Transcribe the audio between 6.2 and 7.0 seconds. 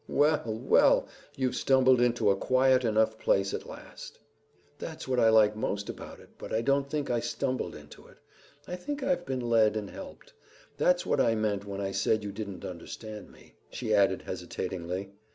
but I don't